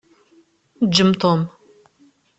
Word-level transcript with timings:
Ǧǧem 0.87 1.11
Tom. 1.21 1.41